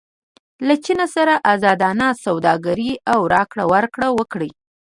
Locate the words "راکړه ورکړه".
3.33-4.07